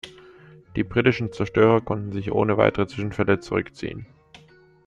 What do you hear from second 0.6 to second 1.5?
Die britischen